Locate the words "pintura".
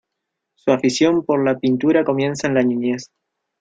1.59-2.03